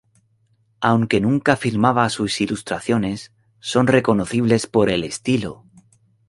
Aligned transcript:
Aunque 0.79 1.21
nunca 1.21 1.55
firmaba 1.55 2.09
sus 2.09 2.41
ilustraciones, 2.41 3.31
son 3.59 3.85
reconocibles 3.85 4.65
por 4.65 4.89
el 4.89 5.03
estilo. 5.03 5.63